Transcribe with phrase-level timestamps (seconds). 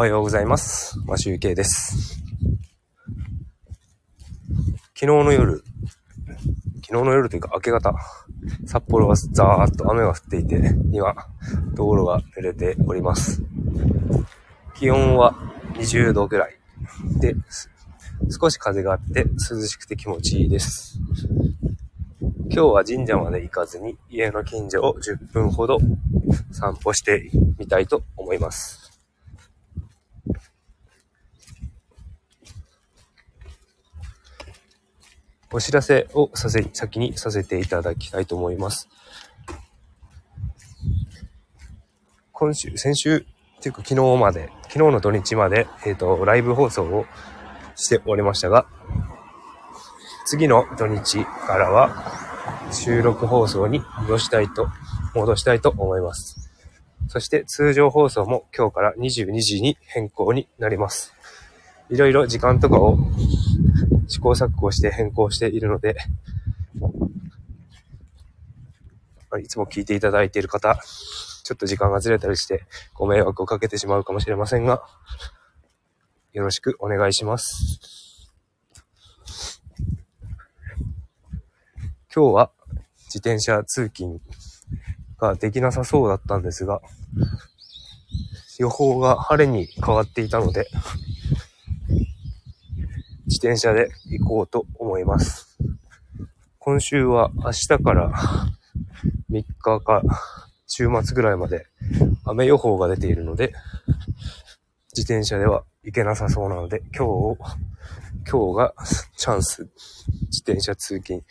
[0.00, 0.98] はようございます。
[1.04, 2.22] マシュウケイです。
[4.94, 5.62] 昨日の夜、
[6.76, 7.92] 昨日の夜というか明け方、
[8.64, 11.14] 札幌はザーッと雨が降っていて、今、
[11.74, 13.42] 道路が濡れております。
[14.74, 15.34] 気温は
[15.74, 16.56] 20度ぐらい
[17.20, 17.36] で、
[18.30, 20.98] 少し風があって涼しくて気持ちいいです。
[22.50, 25.76] 今日は神社まで行かずに家の近所を10分ほど
[26.52, 28.89] 散歩してみたいと思います。
[35.52, 38.88] お知らせをさせ、先にさせていただきたいと思います。
[42.32, 47.04] 今週、先週、っていうか昨日まで、昨日の土日まで、えっ、と、ライブ放送を
[47.74, 48.66] しておりましたが、
[50.24, 54.68] 次の土日からは収録放送に戻したいと、
[55.16, 56.48] 戻したいと思います。
[57.08, 61.12] そして通常放送も今日から22時に変更になります。
[61.90, 62.98] いろいろ時間とかを
[64.10, 65.96] 試行錯誤して変更しているので、
[69.40, 70.74] いつも聞いていただいている方、
[71.44, 74.82] ちょっと時間がずれたりしてご迷惑をかけてしまうかもしれませんが、
[76.32, 78.28] よろしくお願いします。
[82.12, 82.50] 今日は
[83.06, 84.20] 自転車通勤
[85.18, 86.80] ができなさそうだったんですが、
[88.58, 90.66] 予報が晴れに変わっていたので、
[93.30, 95.56] 自転車で行こうと思います。
[96.58, 98.12] 今週は明日から
[99.30, 100.02] 3日か
[100.66, 101.68] 週末ぐらいまで
[102.24, 103.52] 雨予報が出ているので、
[104.96, 107.36] 自転車では行けなさそうなので、今日を、
[108.28, 108.74] 今日が
[109.16, 109.70] チャンス、
[110.22, 111.22] 自転車通勤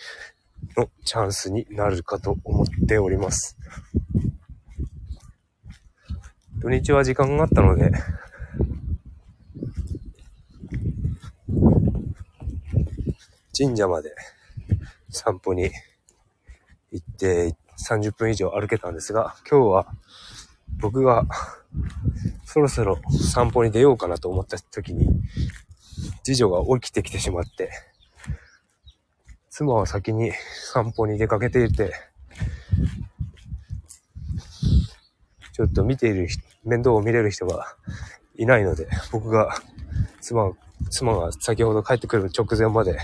[0.78, 3.58] のチャンスになるかと思っております。
[6.59, 7.91] 土日は時間があったので、
[13.61, 14.15] 神社まで
[15.09, 15.69] 散歩に
[16.94, 19.88] 行って30分以上歩けたんですが、今日は
[20.78, 21.25] 僕が
[22.45, 23.01] そろそろ
[23.34, 25.09] 散歩に出ようかなと思った時に、
[26.23, 27.69] 次女が起きてきてしまって、
[29.50, 30.31] 妻は先に
[30.72, 31.91] 散歩に出かけていて、
[35.51, 36.29] ちょっと見ている、
[36.63, 37.75] 面倒を見れる人が
[38.38, 39.53] いないので、僕が、
[40.22, 40.53] 妻、
[40.89, 42.97] 妻が先ほど帰ってくる直前まで、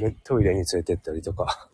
[0.00, 1.68] ねトイレに連れてったりとか、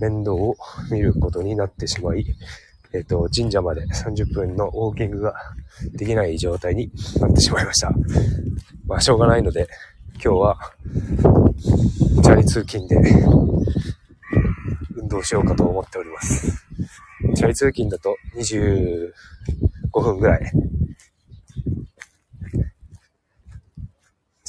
[0.00, 0.56] 面倒を
[0.90, 2.24] 見ることになってしまい、
[2.92, 5.34] えっ、と、神社まで30分のウォーキングが
[5.92, 6.90] できない状態に
[7.20, 7.92] なってしまいました。
[8.86, 9.68] まあ、しょうがないので、
[10.14, 10.58] 今日は、
[12.24, 12.96] チャリ通勤で、
[14.96, 16.64] 運動しようかと思っております。
[17.34, 19.12] チャリ通勤だと25
[20.00, 20.52] 分ぐらい、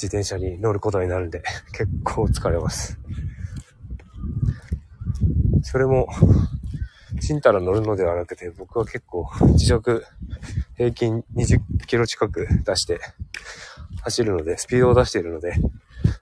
[0.00, 1.42] 自転車に乗ることになるんで、
[1.76, 2.98] 結構疲れます。
[5.62, 6.08] それも、
[7.20, 10.06] ちんたら乗るのではなくて、僕は結構時速
[10.78, 12.98] 平均20キロ近く出して
[14.00, 15.54] 走るので、スピードを出しているので、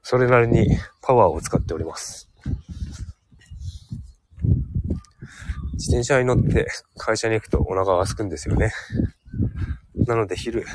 [0.03, 2.29] それなりにパワーを使っております。
[5.75, 6.67] 自転車に乗って
[6.97, 8.73] 会社に行くとお腹が空くんですよね。
[9.95, 10.67] なので昼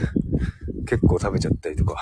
[0.85, 1.97] 結構食べちゃったりとか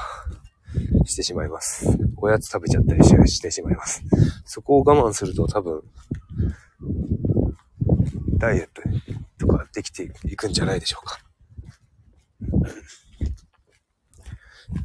[1.05, 1.87] してしまいます。
[2.17, 4.03] おやつ食べちゃったりしてしまいます。
[4.45, 5.81] そこを我慢すると多分
[8.37, 8.69] ダイエッ
[9.37, 11.19] トとかできていくんじゃないでしょうか。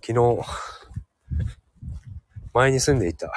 [0.07, 0.39] 昨日、
[2.53, 3.33] 前に住んでいた、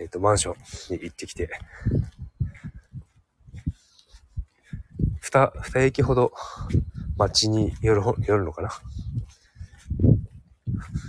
[0.00, 1.48] えっ、と、マンションに行ってきて、
[5.20, 6.32] 二、二駅ほど
[7.16, 8.70] 街に寄る、寄るのかな？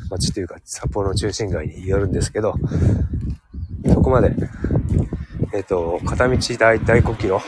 [0.10, 2.56] 街というか札幌の中心街に寄るんですけど、
[3.94, 4.36] そこまで
[5.54, 7.42] えっ、と、片道だいたい5キロ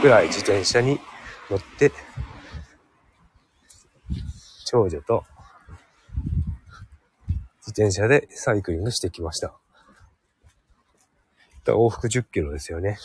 [0.00, 1.00] ぐらい自転車に
[1.50, 1.92] 乗って、
[4.64, 5.24] 長女と
[7.66, 9.52] 自転車でサイクリングしてきました。
[11.66, 12.98] 往復10キロですよね。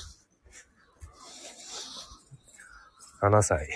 [3.22, 3.68] 7歳、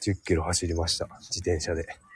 [0.00, 1.06] 10キロ走りました。
[1.20, 2.07] 自転車で。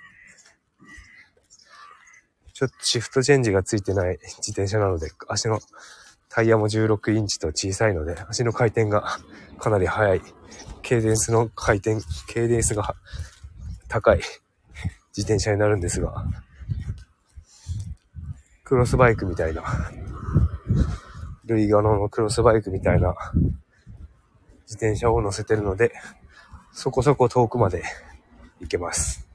[2.52, 5.60] ちょっとシフトチェンジがついてない 自転車なので、足の
[6.28, 9.19] タイヤも16インチと小さいので、足の回転が
[9.58, 10.22] かなり速い。
[10.82, 12.94] ケーデンスの回転、ケーデンスが
[13.88, 14.19] 高い
[15.16, 16.25] 自転車になるんですが、
[18.64, 19.62] クロスバイクみたいな、
[21.44, 23.14] ルイガノのクロスバイクみたいな
[24.62, 25.93] 自転車を乗せてるので、
[26.72, 27.84] そこそこ遠くまで
[28.60, 29.31] 行けます。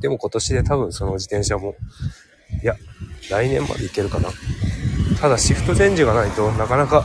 [0.00, 1.74] でも今年で多分その自転車も、
[2.62, 2.76] いや、
[3.30, 4.28] 来年まで行けるかな。
[5.20, 7.04] ただシフトチェンジがないとなかなか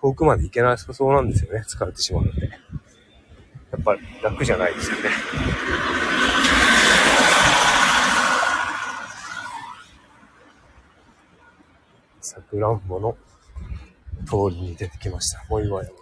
[0.00, 1.64] 遠くまで行けなさそうなんですよね。
[1.68, 2.48] 疲れてしまうので。
[2.48, 5.02] やっぱ楽じゃないですよね。
[12.20, 13.16] さくらんぼの
[14.24, 15.44] 通りに出てきました。
[15.48, 16.00] もう岩山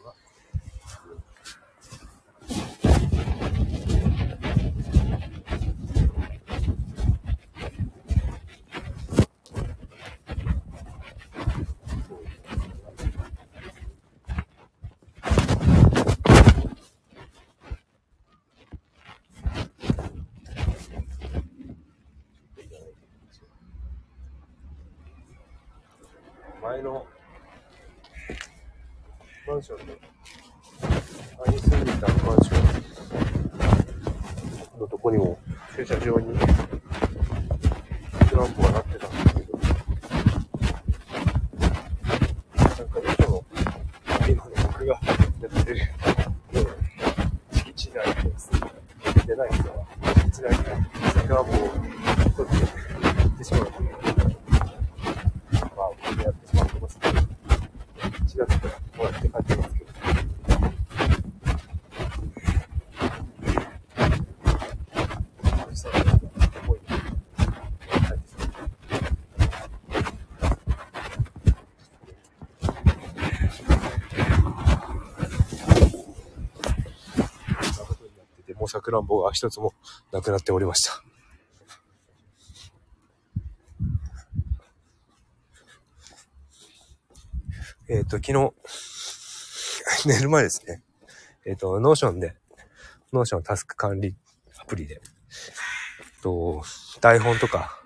[26.83, 27.07] の
[29.47, 30.01] マンションで、
[31.45, 32.57] 前に住んでいたマンショ
[34.79, 35.39] ンのとこにも
[35.77, 36.39] 駐車場に。
[38.31, 39.59] トランプがなってたんですけど、
[41.69, 43.45] なんかどうしても
[44.27, 45.01] 今の僕がや
[45.61, 45.81] ってる。
[47.53, 49.85] 敷地内で住んでない人は
[50.17, 50.65] 敷地内で
[51.29, 51.55] トランプを
[52.37, 52.65] 取って
[53.19, 53.98] 行ってしまう
[78.69, 79.73] さくらんぼが一つも
[80.13, 81.03] なくなっておりました。
[87.91, 88.53] えっ、ー、と、昨日、
[90.07, 90.83] 寝る前ですね。
[91.47, 92.37] えっ、ー、と、ノーションで、
[93.15, 94.15] ノーションタスク管理
[94.59, 95.01] アプリで、
[96.23, 96.63] と、
[97.01, 97.83] 台本とか、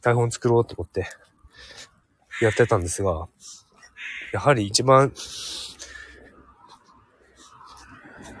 [0.00, 1.08] 台本作ろうと思って
[2.40, 3.28] やってたんですが、
[4.32, 5.12] やはり一番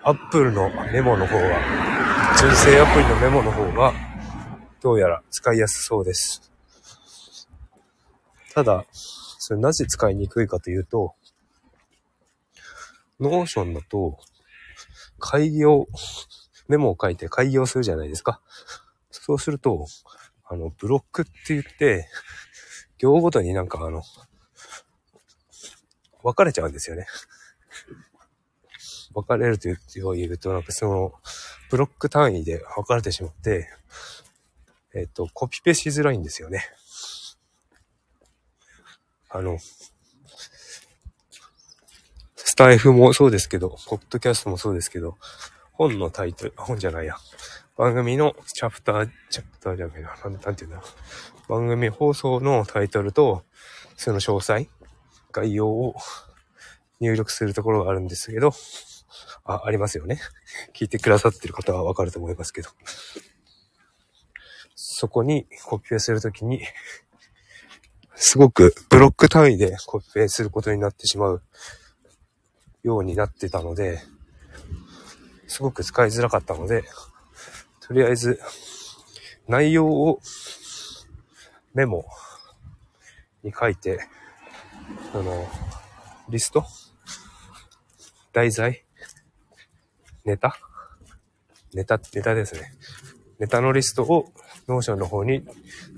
[0.08, 3.92] アップルのメモの方は、純正アプリのメモの方が、
[4.80, 6.50] どうやら使いやすそうです。
[8.54, 11.14] ただ、それなぜ使いにくいかというと、
[13.20, 14.18] Notion だと、
[15.18, 15.86] 改行、
[16.68, 18.40] メモを書いて改行するじゃないですか。
[19.10, 19.84] そうすると、
[20.46, 22.08] あの、ブロックって言って、
[22.96, 24.02] 行ごとになんかあの、
[26.22, 27.06] 分かれちゃうんですよね。
[29.20, 31.12] 分かれると言うと、なんかその、
[31.70, 33.68] ブロック単位で分かれてしまって、
[34.94, 36.64] えっ、と、コピペしづらいんですよね。
[39.30, 39.58] あの、
[42.36, 45.18] スタイフもそうですけど、ポッドキャストもそうですけど、
[45.72, 47.14] 本のタイトル、本じゃないや。
[47.76, 50.16] 番組のチャプター、チャプターじゃないな。
[50.24, 50.82] なんなんていうんだ
[51.48, 53.44] 番組放送のタイトルと、
[53.96, 54.68] その詳細、
[55.30, 55.94] 概要を
[57.00, 58.52] 入力するところがあるんですけど、
[59.44, 60.20] あ、ありますよね。
[60.74, 62.70] 聞いてくださってる方はわかると思いますけど。
[64.74, 66.62] そこにコピペするときに、
[68.14, 71.42] すごくブロック単位でコピペすることになってしまう
[72.82, 74.02] ようになってたので、
[75.46, 76.84] すごく使いづらかったので、
[77.80, 78.40] とりあえず
[79.46, 80.20] 内容を
[81.74, 82.04] メモ
[83.42, 84.06] に書いて、
[85.14, 85.48] あの、
[86.28, 86.64] リスト？
[88.32, 88.84] 題材？
[90.28, 90.58] ネタ？
[91.72, 92.70] ネタ、ネタですね。
[93.38, 94.30] ネタのリストを
[94.66, 95.42] Notion の方に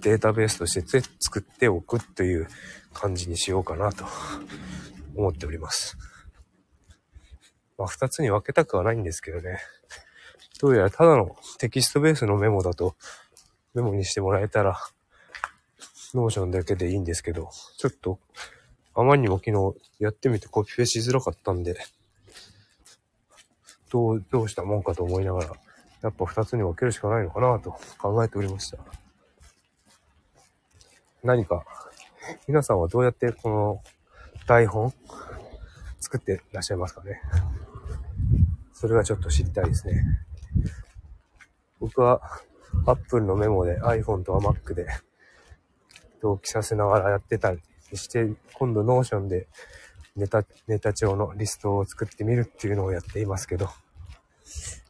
[0.02, 2.46] データベースとして作っておくという
[2.92, 4.04] 感じにしようかなと
[5.16, 5.98] 思っております。
[7.76, 9.58] まあ、二つに分けたくはないんですけどね。
[10.60, 12.94] どうやらただのテキストベースのメモだと
[13.74, 14.78] メモにしてもらえたら
[16.14, 18.20] Notion だけでいいんですけど、ちょっと
[18.94, 21.76] あまりにも昨日やってみてコピペしづらかったんで、
[23.90, 25.46] どう、どうしたもんかと思いながら、
[26.02, 28.78] やっぱ二つに分けるしかないのかなと考えておりました。
[31.22, 31.64] 何か、
[32.46, 33.82] 皆さんはどうやってこの
[34.46, 34.92] 台本
[36.00, 37.20] 作ってらっしゃいますかね？
[38.72, 40.02] それがちょっと知りたいですね。
[41.78, 42.20] 僕は
[42.86, 44.86] Apple のメモで iPhone と Mac で
[46.22, 47.60] 同期させながらやってたり
[47.94, 49.48] して、今度 Notion で
[50.16, 53.68] ネタ、ネタ帳のリストを作ってみるっていうのをやっていますけど、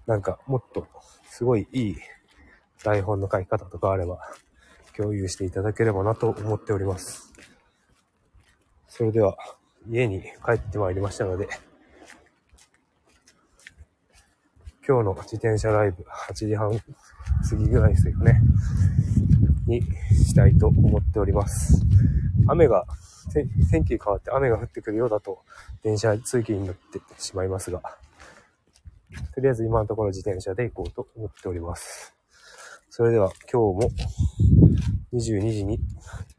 [0.06, 0.86] なんかもっと
[1.28, 1.96] すごいいい
[2.82, 4.18] 台本の書き方とかあれば
[4.96, 7.32] 共有していただければなと思っております。
[8.88, 9.36] それでは
[9.88, 11.48] 家に帰ってまいりましたので、
[14.86, 18.40] 今日の自転車ライブ8時半過ぎぐらいですよね、
[19.66, 21.80] にしたいと思っております。
[22.48, 22.84] 雨が、
[23.70, 25.42] 天気変わって雨が降ってくるようだと、
[25.82, 27.82] 電車通勤になってしまいますが、
[29.34, 32.14] とりあえず今のところ自転車で行こうと思っております。
[32.88, 33.90] それでは今日も
[35.12, 35.80] 22時に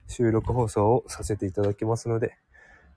[0.07, 2.37] 収録放送をさせていただきますので、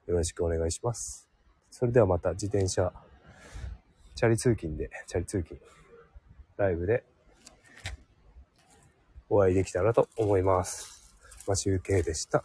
[0.06, 1.28] よろしくお願いします。
[1.70, 2.92] それではまた自転車、
[4.14, 5.60] チャリ通勤で、チャリ通勤、
[6.56, 7.04] ライブで
[9.28, 11.14] お会いできたらと思います。
[11.46, 12.44] マシュウケイでした。